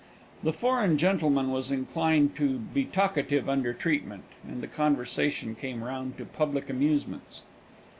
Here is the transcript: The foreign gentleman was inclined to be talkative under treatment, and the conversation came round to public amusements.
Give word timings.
The 0.41 0.51
foreign 0.51 0.97
gentleman 0.97 1.51
was 1.51 1.69
inclined 1.71 2.35
to 2.37 2.57
be 2.57 2.85
talkative 2.85 3.47
under 3.47 3.71
treatment, 3.71 4.23
and 4.43 4.63
the 4.63 4.67
conversation 4.67 5.53
came 5.53 5.83
round 5.83 6.17
to 6.17 6.25
public 6.25 6.71
amusements. 6.71 7.43